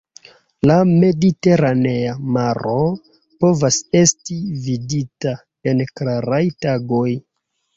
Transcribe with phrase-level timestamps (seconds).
[0.69, 2.79] La Mediteranea Maro
[3.45, 5.37] povas esti vidita
[5.73, 7.07] en klaraj tagoj.